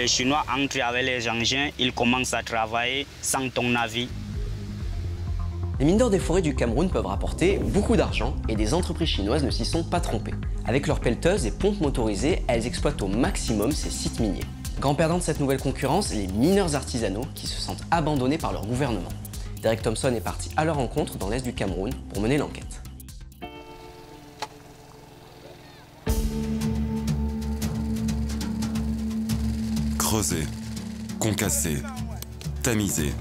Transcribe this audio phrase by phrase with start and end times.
[0.00, 4.08] les Chinois entrent avec les engins, ils commencent à travailler sans ton avis.
[5.78, 9.50] Les mines des forêts du Cameroun peuvent rapporter beaucoup d'argent et des entreprises chinoises ne
[9.50, 10.32] s'y sont pas trompées.
[10.64, 14.44] Avec leurs pelleteuses et pompes motorisées, elles exploitent au maximum ces sites miniers.
[14.80, 18.64] Grand perdant de cette nouvelle concurrence, les mineurs artisanaux qui se sentent abandonnés par leur
[18.64, 19.10] gouvernement.
[19.60, 22.79] Derek Thompson est parti à leur rencontre dans l'est du Cameroun pour mener l'enquête.
[30.10, 30.44] Creuser,
[31.20, 31.76] concasser,
[32.64, 33.12] tamiser.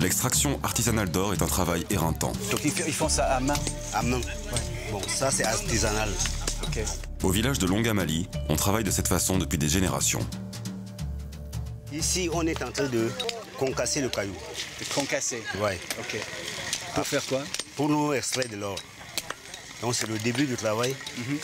[0.00, 2.32] L'extraction artisanale d'or est un travail éreintant.
[2.50, 3.54] Donc ils font ça à main
[3.92, 4.18] À main.
[4.90, 6.08] Bon, ça c'est artisanal.
[6.64, 6.82] Ok.
[7.22, 10.26] Au village de Longamali, on travaille de cette façon depuis des générations.
[11.92, 13.12] Ici, on est en train de
[13.56, 14.34] concasser le caillou.
[14.80, 15.78] De concasser Ouais.
[16.00, 16.16] Ok.
[16.96, 17.42] Pour faire quoi?
[17.76, 18.74] Pour nous extraire de l'or.
[19.84, 20.96] Donc c'est le début du travail.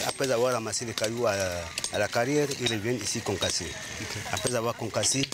[0.08, 1.34] Après avoir ramassé le caillou à,
[1.92, 3.66] à la carrière, ils reviennent ici concasser.
[4.32, 5.28] Après avoir concassé,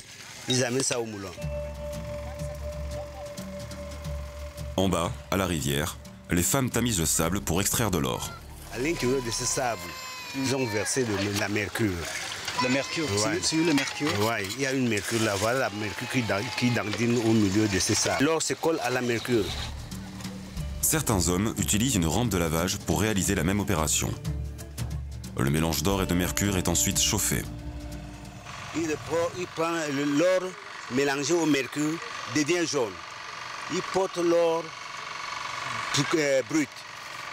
[0.49, 1.31] ils amènent ça au moulin.
[4.77, 5.97] En bas, à la rivière,
[6.33, 8.29] les femmes tamisent le sable pour extraire de l'or.
[8.75, 9.81] À l'intérieur de ce sable,
[10.37, 11.93] ils ont versé de la mercure.
[12.65, 13.39] Le mercure, Ouais.
[13.41, 16.25] c'est le mercure Ouais, il y a une mercure là, voilà la mercure qui,
[16.59, 18.25] qui dandine au milieu de ce sable.
[18.25, 19.45] L'or se colle à la mercure.
[20.89, 24.09] Certains hommes utilisent une rampe de lavage pour réaliser la même opération.
[25.37, 27.43] Le mélange d'or et de mercure est ensuite chauffé.
[28.77, 28.97] Il
[29.57, 29.73] prend,
[30.17, 30.43] l'or
[30.93, 31.99] mélangé au mercure,
[32.37, 32.93] devient jaune.
[33.75, 34.63] Il porte l'or
[36.15, 36.69] euh, brut.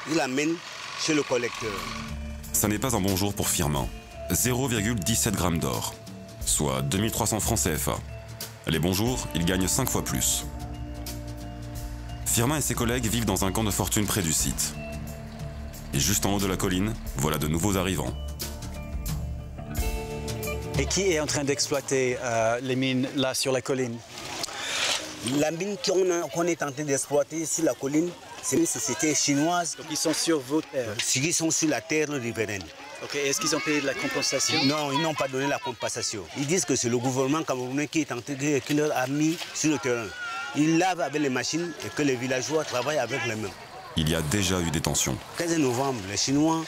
[0.10, 0.56] Il l'amène
[1.00, 1.80] chez le collecteur.
[2.54, 3.88] Ça n'est pas un bon jour pour Firmin.
[4.32, 5.94] 0,17 grammes d'or,
[6.44, 8.00] soit 2300 francs CFA.
[8.66, 10.44] Les bons jours, il gagne 5 fois plus.
[12.34, 14.74] Firmin et ses collègues vivent dans un camp de fortune près du site.
[15.94, 18.12] Et juste en haut de la colline, voilà de nouveaux arrivants.
[20.80, 23.96] Et qui est en train d'exploiter euh, les mines là sur la colline?
[25.38, 28.10] La mine qu'on est en train d'exploiter sur la colline,
[28.42, 30.96] c'est une société chinoise Donc ils sont sur vos terres?
[30.98, 32.64] qui sont sur la terre riveraine.
[33.04, 33.16] Ok.
[33.16, 34.64] Est-ce qu'ils ont payé de la compensation?
[34.66, 36.24] Non, ils n'ont pas donné la compensation.
[36.38, 39.06] Ils disent que c'est le gouvernement camerounais qui, est en train de- qui leur a
[39.06, 40.08] mis sur le terrain.
[40.56, 43.50] Ils lavent avec les machines et que les villageois travaillent avec les mains.
[43.96, 45.18] Il y a déjà eu des tensions.
[45.38, 46.64] 15 novembre, les Chinois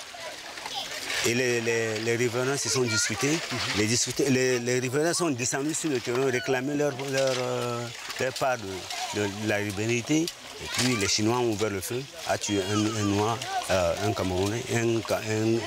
[1.28, 3.38] et les, les, les riverains se sont discutés.
[3.78, 7.84] les, discutés- les, les riverains sont descendus sur le terrain, réclamer leur, leur, euh,
[8.20, 10.26] leur part de, de la rivalité.
[10.64, 13.38] Et puis les Chinois ont ouvert le feu, a tué un, un noir,
[13.72, 15.58] euh, un Camerounais, un, Ca- un-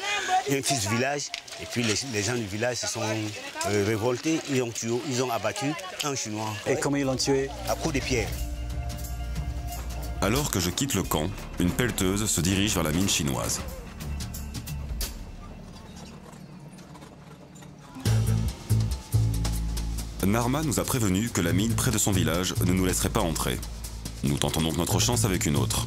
[0.50, 1.22] un fils du village.
[1.62, 5.22] Et puis les, les gens du village se sont euh, révoltés, ils ont, tué, ils
[5.22, 5.72] ont abattu
[6.04, 7.48] un Chinois Et comment ils l'ont tué?
[7.68, 8.28] À coups de pierre.
[10.20, 11.28] Alors que je quitte le camp,
[11.60, 13.60] une pelleteuse se dirige vers la mine chinoise.
[20.26, 23.22] Narma nous a prévenu que la mine près de son village ne nous laisserait pas
[23.22, 23.58] entrer.
[24.24, 25.86] Nous tentons donc notre chance avec une autre.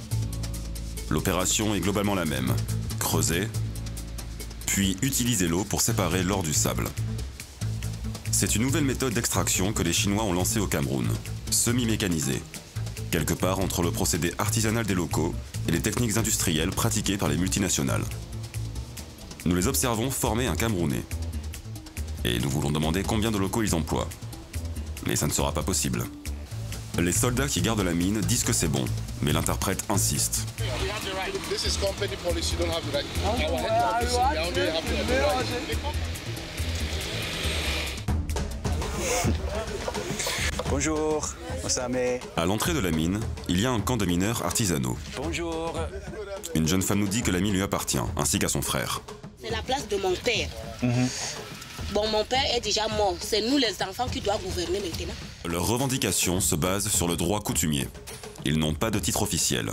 [1.09, 2.55] L'opération est globalement la même.
[2.97, 3.47] Creuser,
[4.71, 6.87] puis utiliser l'eau pour séparer l'or du sable.
[8.31, 11.09] C'est une nouvelle méthode d'extraction que les Chinois ont lancée au Cameroun,
[11.49, 12.41] semi-mécanisée,
[13.11, 15.35] quelque part entre le procédé artisanal des locaux
[15.67, 18.05] et les techniques industrielles pratiquées par les multinationales.
[19.43, 21.03] Nous les observons former un Camerounais.
[22.23, 24.07] Et nous voulons demander combien de locaux ils emploient.
[25.05, 26.05] Mais ça ne sera pas possible.
[26.99, 28.85] Les soldats qui gardent la mine disent que c'est bon,
[29.21, 30.45] mais l'interprète insiste.
[40.69, 41.29] Bonjour,
[41.63, 41.97] Osame.
[42.35, 44.97] À l'entrée de la mine, il y a un camp de mineurs artisanaux.
[45.15, 45.73] Bonjour.
[46.55, 49.01] Une jeune femme nous dit que la mine lui appartient, ainsi qu'à son frère.
[49.41, 50.49] C'est la place de mon père.
[51.93, 53.15] Bon, mon père est déjà mort.
[53.19, 55.13] C'est nous les enfants qui doivent gouverner maintenant.
[55.45, 57.87] Leurs revendications se basent sur le droit coutumier.
[58.45, 59.71] Ils n'ont pas de titre officiel.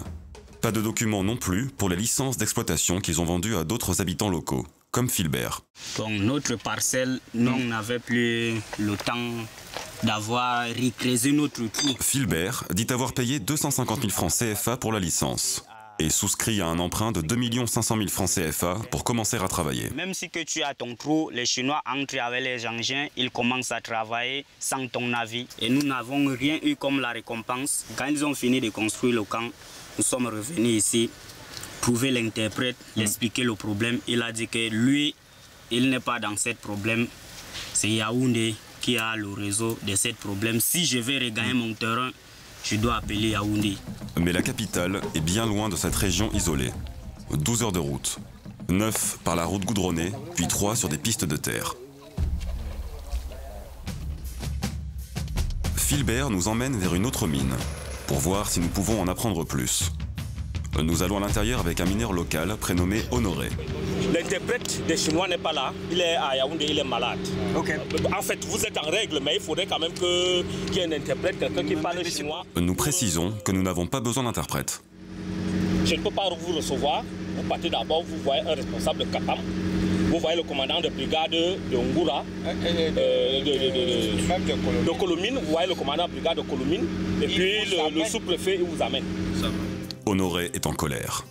[0.62, 4.30] Pas de documents non plus pour les licences d'exploitation qu'ils ont vendues à d'autres habitants
[4.30, 5.60] locaux, comme Philbert.
[5.98, 9.30] Donc notre parcelle, nous on n'avait plus le temps
[10.02, 11.94] d'avoir recréé notre trou.
[12.00, 15.64] Philbert dit avoir payé 250 000 francs CFA pour la licence
[15.98, 19.90] et souscrit à un emprunt de 2 500 000 francs CFA pour commencer à travailler.
[19.94, 23.72] Même si que tu as ton trou, les Chinois entrent avec les engins, ils commencent
[23.72, 25.46] à travailler sans ton avis.
[25.60, 27.84] Et nous n'avons rien eu comme la récompense.
[27.96, 29.50] Quand ils ont fini de construire le camp,
[29.98, 31.10] nous sommes revenus ici,
[31.80, 33.98] trouver l'interprète, l'expliquer le problème.
[34.06, 35.14] Il a dit que lui,
[35.70, 37.06] il n'est pas dans ce problème.
[37.72, 40.60] C'est Yaoundé qui a le réseau de ce problème.
[40.60, 42.10] Si je veux regagner mon terrain,
[42.64, 43.76] je dois appeler Yaoundé.
[44.20, 46.72] Mais la capitale est bien loin de cette région isolée.
[47.30, 48.18] 12 heures de route.
[48.68, 51.74] 9 par la route goudronnée, puis 3 sur des pistes de terre.
[55.76, 57.54] Philbert nous emmène vers une autre mine
[58.06, 59.92] pour voir si nous pouvons en apprendre plus.
[60.82, 63.48] Nous allons à l'intérieur avec un mineur local prénommé Honoré.
[64.18, 65.72] L'interprète des Chinois n'est pas là.
[65.92, 67.20] Il est à Yaoundé, il est malade.
[67.56, 67.72] Ok.
[68.18, 70.84] En fait, vous êtes en règle, mais il faudrait quand même que- qu'il y ait
[70.86, 72.42] un interprète, quelqu'un qui parle chinois.
[72.56, 74.82] Nous précisons que nous n'avons pas besoin d'interprète.
[75.84, 77.04] Je ne peux pas vous recevoir.
[77.36, 79.38] Vous partez d'abord, vous voyez un responsable de Kapam.
[80.10, 85.38] Vous voyez le commandant de brigade de Ngura, euh, de, de- de- de Colomine.
[85.44, 86.84] Vous voyez le commandant de brigade de Colomine.
[87.22, 89.04] Et puis le, le sous-préfet, il vous amène.
[90.06, 91.24] Honoré est en colère.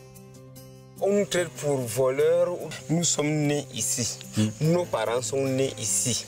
[1.01, 2.49] On nous traite pour voleurs.
[2.89, 4.17] Nous sommes nés ici.
[4.61, 6.25] Nos parents sont nés ici.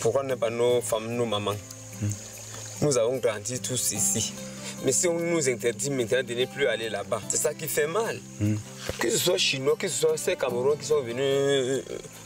[0.00, 1.56] Pourquoi ne pas nos femmes, nos mamans?
[2.80, 4.32] Nous avons grandi tous ici.
[4.84, 7.86] Mais si on nous interdit maintenant de ne plus aller là-bas, c'est ça qui fait
[7.86, 8.20] mal.
[8.98, 11.82] Que ce soit chinois, que ce soit ces Camerounais qui sont venus euh,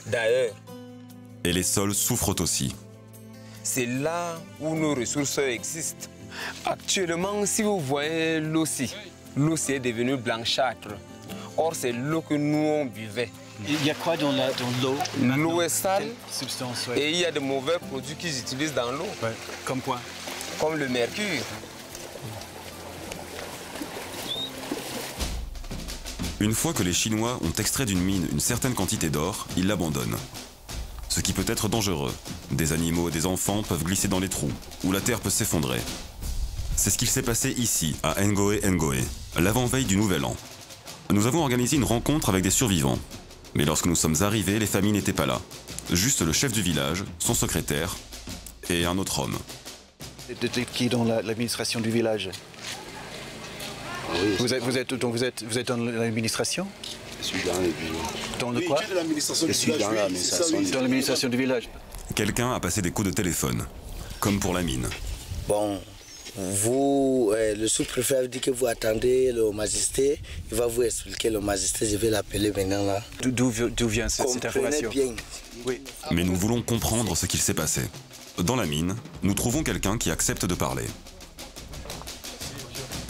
[0.06, 0.54] d'ailleurs.
[1.44, 2.74] Et les sols souffrent aussi.
[3.62, 6.08] C'est là où nos ressources existent.
[6.64, 8.94] Actuellement, si vous voyez l'eau-ci,
[9.36, 10.88] l'eau-ci est devenue blanchâtre.
[11.60, 13.30] Or, c'est l'eau que nous on buvait.
[13.68, 14.96] Il y a quoi dans l'eau
[15.36, 16.98] L'eau est sale Quelle substance ouais.
[16.98, 19.34] et il y a de mauvais produits qu'ils utilisent dans l'eau, Ouais.
[19.66, 20.00] Comme quoi?
[20.58, 21.42] Comme le mercure.
[26.40, 30.16] Une fois que les Chinois ont extrait d'une mine une certaine quantité d'or, ils l'abandonnent.
[31.10, 32.14] Ce qui peut être dangereux.
[32.52, 34.52] Des animaux et des enfants peuvent glisser dans les trous,
[34.84, 35.80] ou la terre peut s'effondrer.
[36.76, 38.94] C'est ce qu'il s'est passé ici, à Ngoe Ngoe,
[39.38, 40.34] l'avant-veille du Nouvel An.
[41.12, 42.98] Nous avons organisé une rencontre avec des survivants.
[43.54, 45.40] Mais lorsque nous sommes arrivés, les familles n'étaient pas là.
[45.92, 47.96] Juste le chef du village, son secrétaire
[48.68, 49.36] et un autre homme.
[50.40, 52.30] De- Qui dans la- l'administration du village?
[54.38, 56.66] Vous, êtes, vous, êtes, donc vous, êtes, vous êtes dans l'administration?
[57.20, 57.70] Je suis dans le.
[58.38, 58.76] Dans le quoi?
[58.80, 58.84] Je
[59.52, 60.60] suis dans l'administration.
[60.72, 61.68] Dans l'administration du village.
[62.14, 63.66] Quelqu'un a passé des coups de téléphone,
[64.20, 64.88] comme pour la mine.
[65.48, 65.80] Bon,
[66.36, 70.02] vous, euh, le sous-préfet a dit que vous attendez le magistrat.
[70.50, 71.86] Il va vous expliquer le magistrat.
[71.86, 73.02] Je vais l'appeler maintenant là.
[73.22, 75.14] D'où- D'où vi- d'où vient cette, information bien.
[75.66, 75.80] Oui.
[76.10, 77.82] Mais nous voulons comprendre ce qu'il s'est passé.
[78.38, 80.84] Dans la mine, nous trouvons quelqu'un qui accepte de parler.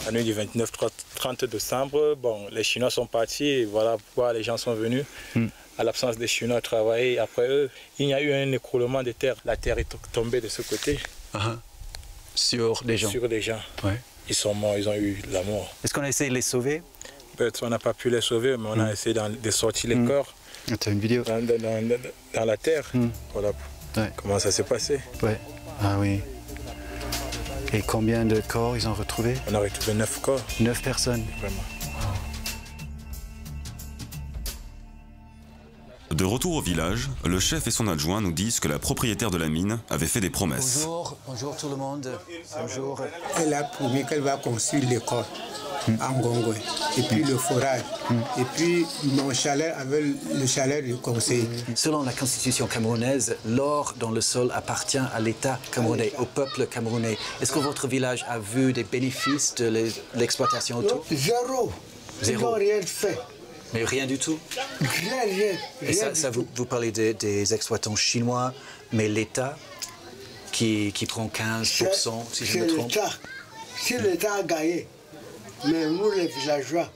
[0.05, 4.57] La nuit du 29-30 décembre, bon, les Chinois sont partis, et voilà pourquoi les gens
[4.57, 5.05] sont venus.
[5.77, 7.69] À l'absence des Chinois à travailler, après eux,
[7.99, 9.35] il y a eu un écroulement de terre.
[9.45, 10.99] La terre est tombée de ce côté
[11.33, 11.55] Ah,
[12.35, 13.09] Sur des gens.
[13.09, 13.59] sur les gens.
[13.83, 13.99] Ouais.
[14.29, 15.73] Ils sont morts, ils ont eu la mort.
[15.83, 16.81] Est-ce qu'on a essayé de les sauver?
[17.37, 20.05] Peut-être on n'a pas pu les sauver, mais on a essayé d'en- de sortir les
[20.05, 20.33] corps
[20.67, 21.97] Tu as une vidéo dans, dans- dans-
[22.35, 22.91] dans la terre.
[23.33, 23.51] Voilà
[23.97, 24.11] Ouais.
[24.15, 24.99] comment ça s'est passé.
[25.21, 25.37] Ouais.
[25.81, 26.21] Ah oui.
[27.73, 31.23] Et combien de corps ils ont retrouvé On a retrouvé neuf corps, Neuf personnes.
[31.39, 31.63] vraiment.
[36.21, 39.39] De retour au village, le chef et son adjoint nous disent que la propriétaire de
[39.39, 40.81] la mine avait fait des promesses.
[40.85, 42.11] Bonjour, bonjour tout le monde.
[42.61, 43.01] Bonjour.
[43.39, 45.25] Elle a promis qu'elle va construire l'école
[45.99, 46.53] en Gongwe.
[46.99, 47.81] Et puis le forage.
[48.37, 51.47] Et puis mon chalet avec le chalet du conseil.
[51.73, 57.17] Selon la constitution camerounaise, l'or dans le sol appartient à l'État camerounais, au peuple camerounais.
[57.41, 61.03] Est-ce que votre village a vu des bénéfices de l'e- l'exploitation autour?
[61.11, 61.71] Zéro.
[62.21, 62.51] Ils Zéro.
[62.51, 63.17] n'ont rien fait.
[63.73, 64.37] Mais rien du tout.
[64.79, 65.53] Rien, rien.
[65.81, 68.53] Et ça, ça, vous, vous parlez des- des exploitants chinois,
[68.91, 69.57] mais l'État
[70.51, 72.89] qui, qui prend 15%, si je C'est me trompe.
[72.89, 73.09] l'État.
[73.77, 74.87] Si l'État a gagné,
[75.65, 76.91] mais nous les villageois,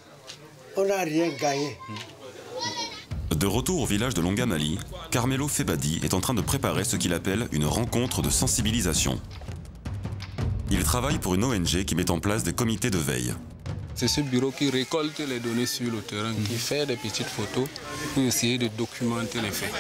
[0.76, 1.78] on n'a rien gagné.
[3.32, 4.78] De retour au village de Longamali,
[5.12, 9.20] Carmelo Febadi est en train de préparer ce qu'il appelle une rencontre de sensibilisation.
[10.72, 13.34] Il travaille pour une ONG qui met en place des comités de veille.
[13.98, 17.66] C'est ce bureau qui récolte les données sur le terrain, qui fait des petites photos
[18.14, 19.72] pour essayer de documenter les faits.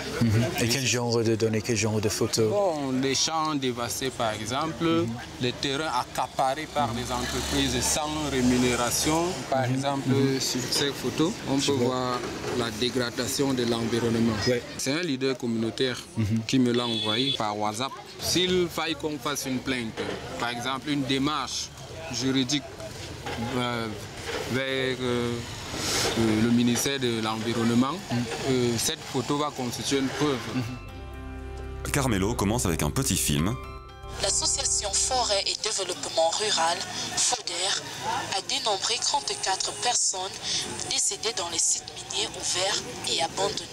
[0.61, 2.49] Et quel genre de données, quel genre de photos?
[2.49, 4.85] Bon, les champs dévastés par exemple,
[5.41, 9.25] les terrains accaparés par les entreprises sans rémunération.
[9.49, 12.17] Par exemple, sur ces photos, on peut voir
[12.57, 14.37] la dégradation de l'environnement.
[14.77, 16.01] C'est un leader communautaire
[16.47, 17.91] qui me l'a envoyé par WhatsApp.
[18.21, 19.99] S'il faille qu'on fasse une plainte,
[20.39, 21.67] par exemple une démarche
[22.13, 22.63] juridique
[24.51, 25.33] vers euh,
[26.19, 27.95] euh, le ministère de l'Environnement,
[28.49, 30.39] euh, cette photo va constituer une preuve.
[31.91, 33.55] Carmelo commence avec un petit film
[34.21, 36.77] L'association Forêt et Développement Rural,
[37.17, 37.81] FODER,
[38.37, 40.31] a dénombré 34 personnes
[40.89, 43.67] décédées dans les sites miniers ouverts et abandonnés.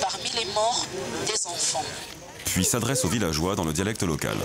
[0.00, 0.86] Parmi les morts,
[1.26, 1.84] des enfants.
[2.46, 4.36] puis s'adresse aux villageois dans le dialecte local.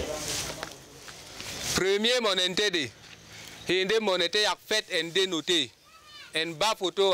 [1.76, 2.92] Premier mon intérêt,
[3.70, 5.72] hinde dénoté.
[6.36, 7.14] En photo,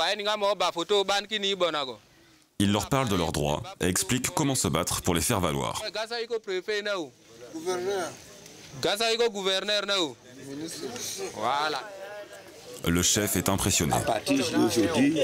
[0.73, 1.21] photo, ban
[1.55, 1.97] bonago.
[2.59, 5.81] Il leur parle de leurs droits et explique comment se battre pour les faire valoir.
[7.53, 8.11] Gouverneur,
[9.29, 9.81] gouverneur,
[11.35, 11.81] Voilà.
[12.85, 13.93] Le chef est impressionné.
[13.93, 15.21] À partir d'aujourd'hui,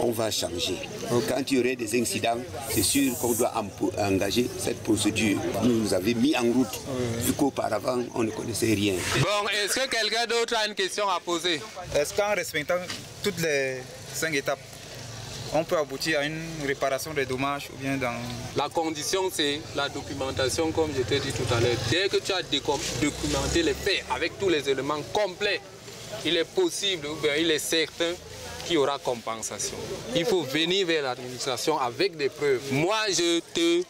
[0.00, 0.76] on va changer.
[1.08, 2.36] Quand il y aurait des incidents,
[2.70, 3.52] c'est sûr qu'on doit
[3.98, 5.38] engager cette procédure.
[5.62, 6.80] Nous nous avons mis en route,
[7.20, 8.92] vu qu'auparavant, on ne connaissait rien.
[9.20, 11.62] Bon, est-ce que quelqu'un d'autre a une question à poser?
[11.96, 12.74] Est-ce qu'en respectant
[13.22, 13.78] toutes les
[14.12, 14.60] cinq étapes,
[15.54, 18.14] on peut aboutir à une réparation des dommages ou bien dans...
[18.54, 21.76] La condition, c'est la documentation, comme je t'ai dit tout à l'heure.
[21.90, 25.62] Dès que tu as documenté les faits avec tous les éléments complets,
[26.24, 28.12] il est possible, ou bien il est certain
[28.64, 29.76] qu'il y aura compensation.
[30.14, 32.72] Il faut venir vers l'administration avec des preuves.
[32.72, 33.82] Moi, je te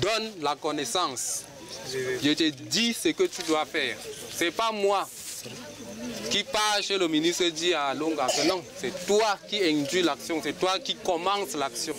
[0.00, 1.44] donne la connaissance.
[1.90, 3.96] Je te dis ce que tu dois faire.
[4.36, 5.08] Ce n'est pas moi
[6.30, 10.02] qui part chez le ministre et dit à Longa que non, c'est toi qui induis
[10.02, 11.94] l'action, c'est toi qui commences l'action.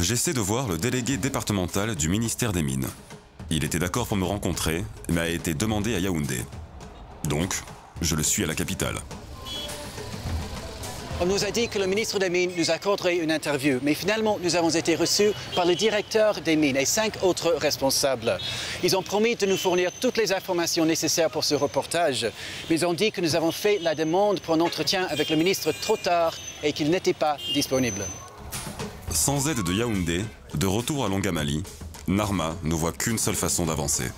[0.00, 2.88] J'essaie de voir le délégué départemental du ministère des Mines.
[3.50, 6.40] Il était d'accord pour me rencontrer, mais a été demandé à Yaoundé.
[7.24, 7.54] Donc,
[8.00, 8.96] je le suis à la capitale.
[11.20, 14.36] On nous a dit que le ministre des Mines nous accorderait une interview, mais finalement,
[14.42, 18.36] nous avons été reçus par le directeur des Mines et cinq autres responsables.
[18.82, 22.26] Ils ont promis de nous fournir toutes les informations nécessaires pour ce reportage,
[22.68, 25.36] mais ils ont dit que nous avons fait la demande pour un entretien avec le
[25.36, 26.34] ministre trop tard
[26.64, 28.04] et qu'il n'était pas disponible.
[29.10, 30.24] Sans aide de Yaoundé,
[30.54, 31.62] de retour à Longamali,
[32.08, 34.10] Narma ne voit qu'une seule façon d'avancer.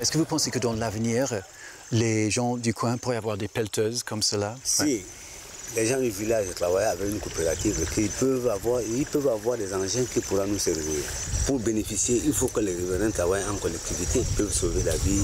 [0.00, 1.34] Est-ce que vous pensez que dans l'avenir,
[1.92, 4.56] les gens du coin pourraient avoir des pelleteuses comme cela.
[4.64, 5.02] Si
[5.76, 9.72] les gens du village travaillent avec une coopérative, ils peuvent avoir, ils peuvent avoir des
[9.72, 11.02] engins qui pourront nous servir.
[11.46, 15.22] Pour bénéficier, il faut que les riverains travaillent en collectivité, ils peuvent sauver la vie